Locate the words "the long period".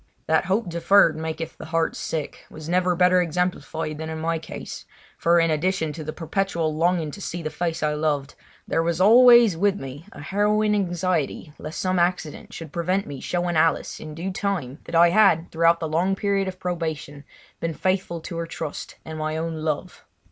15.79-16.47